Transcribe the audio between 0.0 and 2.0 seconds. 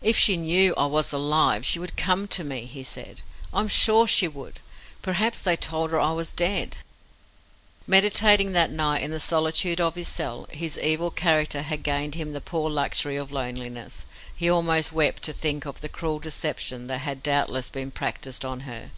"If she knew I was alive, she would